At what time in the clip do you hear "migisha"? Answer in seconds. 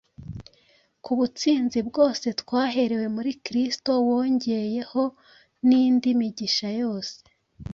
6.19-6.67